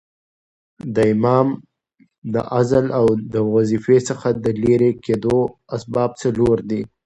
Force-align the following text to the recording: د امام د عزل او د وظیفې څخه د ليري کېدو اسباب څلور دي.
د 0.95 0.97
امام 1.13 1.47
د 2.33 2.35
عزل 2.55 2.85
او 2.99 3.05
د 3.33 3.35
وظیفې 3.53 3.97
څخه 4.09 4.27
د 4.43 4.45
ليري 4.63 4.91
کېدو 5.05 5.37
اسباب 5.75 6.11
څلور 6.21 6.57
دي. 6.69 6.81